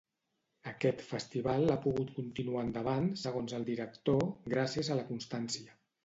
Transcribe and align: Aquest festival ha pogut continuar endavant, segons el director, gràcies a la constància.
Aquest 0.69 1.01
festival 1.09 1.67
ha 1.73 1.75
pogut 1.83 2.13
continuar 2.15 2.63
endavant, 2.67 3.05
segons 3.25 3.53
el 3.57 3.67
director, 3.67 4.17
gràcies 4.55 4.89
a 4.89 4.99
la 5.01 5.05
constància. 5.11 5.77